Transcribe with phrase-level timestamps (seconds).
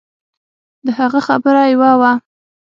[0.85, 2.11] د هغه خبره يوه وه.